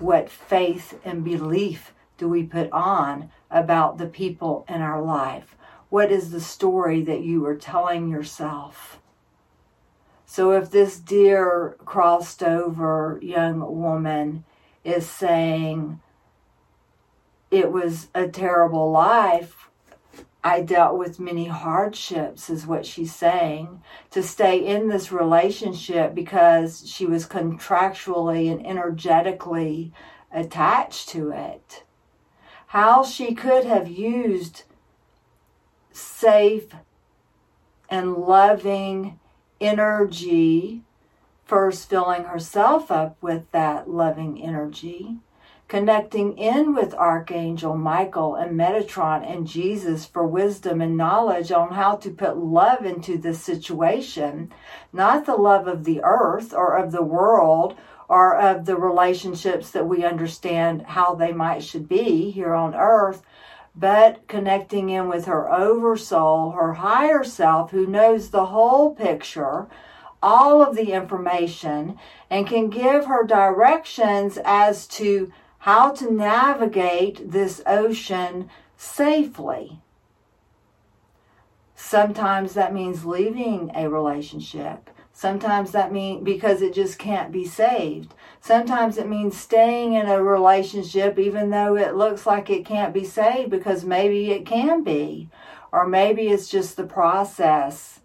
What 0.00 0.28
faith 0.28 0.98
and 1.04 1.24
belief 1.24 1.92
do 2.18 2.28
we 2.28 2.42
put 2.42 2.70
on 2.72 3.30
about 3.50 3.98
the 3.98 4.06
people 4.06 4.64
in 4.68 4.82
our 4.82 5.00
life? 5.00 5.56
What 5.88 6.10
is 6.10 6.30
the 6.30 6.40
story 6.40 7.00
that 7.02 7.22
you 7.22 7.46
are 7.46 7.56
telling 7.56 8.08
yourself? 8.08 9.00
So, 10.30 10.50
if 10.52 10.70
this 10.70 10.98
dear 10.98 11.78
crossed 11.86 12.42
over 12.42 13.18
young 13.22 13.60
woman 13.60 14.44
is 14.84 15.08
saying, 15.08 16.00
It 17.50 17.72
was 17.72 18.08
a 18.14 18.28
terrible 18.28 18.90
life, 18.90 19.70
I 20.44 20.60
dealt 20.60 20.98
with 20.98 21.18
many 21.18 21.46
hardships, 21.46 22.50
is 22.50 22.66
what 22.66 22.84
she's 22.84 23.14
saying, 23.14 23.82
to 24.10 24.22
stay 24.22 24.58
in 24.58 24.88
this 24.88 25.10
relationship 25.10 26.14
because 26.14 26.86
she 26.86 27.06
was 27.06 27.26
contractually 27.26 28.52
and 28.52 28.64
energetically 28.66 29.94
attached 30.30 31.08
to 31.08 31.30
it. 31.30 31.84
How 32.66 33.02
she 33.02 33.34
could 33.34 33.64
have 33.64 33.88
used 33.88 34.64
safe 35.90 36.74
and 37.88 38.12
loving 38.12 39.18
energy, 39.60 40.82
first 41.44 41.88
filling 41.88 42.24
herself 42.24 42.90
up 42.90 43.16
with 43.22 43.50
that 43.52 43.88
loving 43.88 44.42
energy, 44.42 45.16
connecting 45.66 46.36
in 46.38 46.74
with 46.74 46.94
Archangel 46.94 47.76
Michael 47.76 48.34
and 48.34 48.58
Metatron 48.58 49.30
and 49.30 49.46
Jesus 49.46 50.06
for 50.06 50.26
wisdom 50.26 50.80
and 50.80 50.96
knowledge 50.96 51.52
on 51.52 51.72
how 51.72 51.96
to 51.96 52.10
put 52.10 52.38
love 52.38 52.84
into 52.84 53.18
this 53.18 53.42
situation, 53.42 54.52
not 54.92 55.26
the 55.26 55.36
love 55.36 55.66
of 55.66 55.84
the 55.84 56.00
earth 56.02 56.54
or 56.54 56.76
of 56.76 56.92
the 56.92 57.02
world 57.02 57.76
or 58.08 58.36
of 58.36 58.64
the 58.64 58.76
relationships 58.76 59.70
that 59.70 59.86
we 59.86 60.04
understand 60.04 60.82
how 60.82 61.14
they 61.14 61.32
might 61.32 61.62
should 61.62 61.88
be 61.88 62.30
here 62.30 62.54
on 62.54 62.74
earth, 62.74 63.22
but 63.74 64.26
connecting 64.28 64.90
in 64.90 65.08
with 65.08 65.26
her 65.26 65.52
oversoul, 65.52 66.52
her 66.52 66.74
higher 66.74 67.24
self, 67.24 67.70
who 67.70 67.86
knows 67.86 68.30
the 68.30 68.46
whole 68.46 68.94
picture, 68.94 69.66
all 70.22 70.62
of 70.62 70.74
the 70.74 70.92
information, 70.92 71.98
and 72.28 72.46
can 72.46 72.68
give 72.70 73.06
her 73.06 73.24
directions 73.24 74.38
as 74.44 74.86
to 74.86 75.32
how 75.58 75.90
to 75.90 76.10
navigate 76.12 77.30
this 77.30 77.60
ocean 77.66 78.48
safely. 78.76 79.80
Sometimes 81.74 82.54
that 82.54 82.74
means 82.74 83.04
leaving 83.04 83.70
a 83.74 83.88
relationship. 83.88 84.90
Sometimes 85.12 85.72
that 85.72 85.92
means 85.92 86.24
because 86.24 86.62
it 86.62 86.74
just 86.74 86.98
can't 86.98 87.32
be 87.32 87.44
saved. 87.44 88.14
Sometimes 88.40 88.96
it 88.96 89.08
means 89.08 89.36
staying 89.36 89.94
in 89.94 90.06
a 90.06 90.22
relationship 90.22 91.18
even 91.18 91.50
though 91.50 91.76
it 91.76 91.96
looks 91.96 92.26
like 92.26 92.48
it 92.48 92.64
can't 92.64 92.94
be 92.94 93.04
saved 93.04 93.50
because 93.50 93.84
maybe 93.84 94.30
it 94.30 94.46
can 94.46 94.82
be. 94.82 95.28
Or 95.70 95.86
maybe 95.86 96.28
it's 96.28 96.48
just 96.48 96.76
the 96.76 96.84
process 96.84 98.00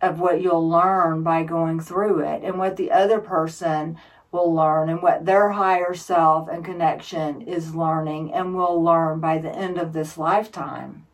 of 0.00 0.20
what 0.20 0.40
you'll 0.40 0.68
learn 0.68 1.22
by 1.22 1.42
going 1.42 1.80
through 1.80 2.20
it 2.20 2.42
and 2.42 2.58
what 2.58 2.76
the 2.76 2.90
other 2.90 3.20
person 3.20 3.98
will 4.32 4.52
learn 4.52 4.88
and 4.88 5.02
what 5.02 5.26
their 5.26 5.50
higher 5.50 5.94
self 5.94 6.48
and 6.48 6.64
connection 6.64 7.42
is 7.42 7.74
learning 7.74 8.32
and 8.32 8.54
will 8.54 8.82
learn 8.82 9.20
by 9.20 9.38
the 9.38 9.54
end 9.54 9.78
of 9.78 9.92
this 9.92 10.18
lifetime 10.18 11.06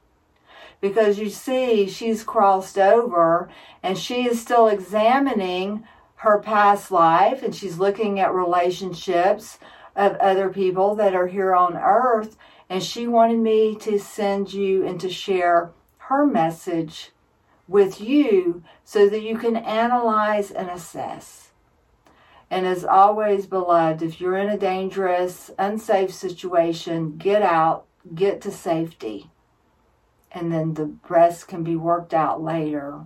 because 0.80 1.18
you 1.18 1.28
see 1.28 1.88
she's 1.88 2.22
crossed 2.22 2.78
over 2.78 3.48
and 3.82 3.98
she 3.98 4.26
is 4.26 4.40
still 4.40 4.68
examining 4.68 5.84
her 6.20 6.38
past 6.38 6.90
life 6.90 7.42
and 7.42 7.54
she's 7.54 7.78
looking 7.78 8.20
at 8.20 8.34
relationships 8.34 9.58
of 9.96 10.14
other 10.16 10.50
people 10.50 10.94
that 10.94 11.14
are 11.14 11.26
here 11.26 11.54
on 11.54 11.76
earth 11.76 12.36
and 12.68 12.82
she 12.82 13.06
wanted 13.06 13.38
me 13.38 13.74
to 13.74 13.98
send 13.98 14.52
you 14.52 14.86
and 14.86 15.00
to 15.00 15.08
share 15.08 15.70
her 15.96 16.26
message 16.26 17.10
with 17.66 18.00
you 18.00 18.62
so 18.84 19.08
that 19.08 19.22
you 19.22 19.38
can 19.38 19.56
analyze 19.56 20.50
and 20.50 20.68
assess. 20.68 21.50
And 22.50 22.66
as 22.66 22.84
always, 22.84 23.46
beloved, 23.46 24.02
if 24.02 24.20
you're 24.20 24.36
in 24.36 24.48
a 24.48 24.58
dangerous, 24.58 25.50
unsafe 25.58 26.12
situation, 26.12 27.16
get 27.16 27.42
out, 27.42 27.86
get 28.14 28.40
to 28.42 28.50
safety 28.50 29.30
and 30.32 30.52
then 30.52 30.74
the 30.74 30.92
rest 31.08 31.48
can 31.48 31.64
be 31.64 31.76
worked 31.76 32.14
out 32.14 32.42
later. 32.42 33.00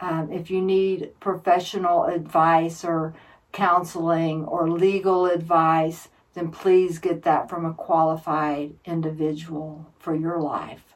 Um, 0.00 0.30
if 0.30 0.50
you 0.50 0.60
need 0.60 1.18
professional 1.20 2.04
advice 2.04 2.84
or 2.84 3.14
counseling 3.52 4.44
or 4.44 4.70
legal 4.70 5.26
advice, 5.26 6.08
then 6.34 6.50
please 6.50 6.98
get 6.98 7.22
that 7.22 7.48
from 7.48 7.64
a 7.64 7.72
qualified 7.72 8.74
individual 8.84 9.86
for 9.98 10.14
your 10.14 10.38
life. 10.38 10.94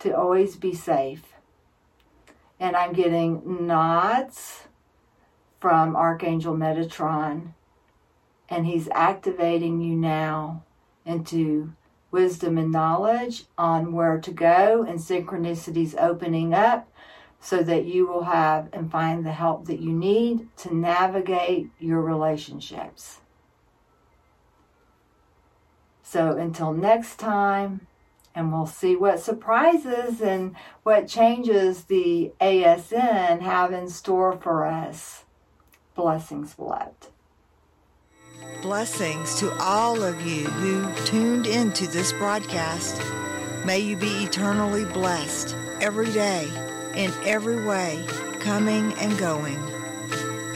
To 0.00 0.16
always 0.16 0.56
be 0.56 0.74
safe. 0.74 1.32
And 2.60 2.76
I'm 2.76 2.92
getting 2.92 3.66
nods 3.66 4.64
from 5.60 5.96
Archangel 5.96 6.54
Metatron, 6.54 7.54
and 8.48 8.66
he's 8.66 8.88
activating 8.92 9.80
you 9.80 9.96
now 9.96 10.64
into 11.04 11.72
wisdom 12.10 12.58
and 12.58 12.70
knowledge 12.70 13.44
on 13.56 13.92
where 13.92 14.18
to 14.18 14.30
go 14.30 14.84
and 14.86 14.98
synchronicities 14.98 15.94
opening 15.98 16.54
up 16.54 16.90
so 17.40 17.62
that 17.62 17.84
you 17.84 18.06
will 18.06 18.24
have 18.24 18.68
and 18.72 18.90
find 18.90 19.24
the 19.24 19.32
help 19.32 19.66
that 19.66 19.80
you 19.80 19.92
need 19.92 20.48
to 20.58 20.74
navigate 20.74 21.68
your 21.78 22.00
relationships. 22.00 23.20
So 26.02 26.36
until 26.36 26.72
next 26.72 27.16
time, 27.16 27.86
And 28.38 28.52
we'll 28.52 28.66
see 28.66 28.94
what 28.94 29.18
surprises 29.18 30.20
and 30.20 30.54
what 30.84 31.08
changes 31.08 31.86
the 31.86 32.30
ASN 32.40 33.40
have 33.40 33.72
in 33.72 33.88
store 33.88 34.38
for 34.40 34.64
us. 34.64 35.24
Blessings, 35.96 36.54
beloved. 36.54 37.08
Blessings 38.62 39.34
to 39.40 39.52
all 39.60 40.04
of 40.04 40.24
you 40.24 40.44
who 40.44 41.04
tuned 41.04 41.48
into 41.48 41.88
this 41.88 42.12
broadcast. 42.12 43.02
May 43.64 43.80
you 43.80 43.96
be 43.96 44.22
eternally 44.22 44.84
blessed 44.84 45.56
every 45.80 46.12
day, 46.12 46.46
in 46.98 47.12
every 47.24 47.64
way, 47.64 48.04
coming 48.40 48.92
and 48.94 49.16
going. 49.16 49.62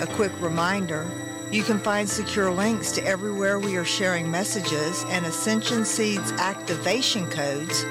A 0.00 0.07
quick 0.07 0.33
reminder 0.40 1.09
you 1.52 1.62
can 1.62 1.78
find 1.78 2.09
secure 2.09 2.50
links 2.50 2.90
to 2.92 3.05
everywhere 3.05 3.61
we 3.61 3.76
are 3.76 3.85
sharing 3.85 4.31
messages 4.31 5.05
and 5.09 5.24
Ascension 5.24 5.85
Seeds 5.85 6.33
activation 6.33 7.31
codes 7.31 7.85